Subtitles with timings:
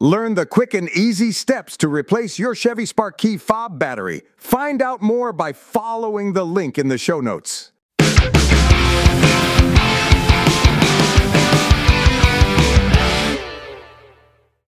[0.00, 4.22] Learn the quick and easy steps to replace your Chevy Spark Key fob battery.
[4.36, 7.72] Find out more by following the link in the show notes.